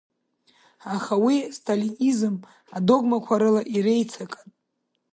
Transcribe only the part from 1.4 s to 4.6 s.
сталинизм адогмақәа рыла иреицакын.